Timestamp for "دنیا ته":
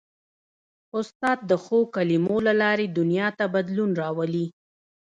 2.97-3.45